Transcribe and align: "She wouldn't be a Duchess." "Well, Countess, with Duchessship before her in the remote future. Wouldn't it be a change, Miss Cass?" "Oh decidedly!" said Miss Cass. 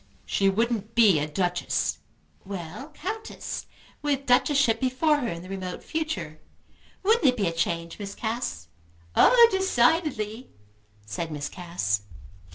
"She 0.25 0.49
wouldn't 0.49 0.95
be 0.95 1.19
a 1.19 1.27
Duchess." 1.27 1.99
"Well, 2.43 2.89
Countess, 2.95 3.67
with 4.01 4.25
Duchessship 4.25 4.79
before 4.79 5.17
her 5.17 5.27
in 5.27 5.43
the 5.43 5.47
remote 5.49 5.83
future. 5.83 6.41
Wouldn't 7.03 7.23
it 7.27 7.37
be 7.37 7.45
a 7.45 7.51
change, 7.53 7.99
Miss 7.99 8.15
Cass?" 8.15 8.69
"Oh 9.15 9.47
decidedly!" 9.51 10.49
said 11.05 11.31
Miss 11.31 11.49
Cass. 11.49 12.01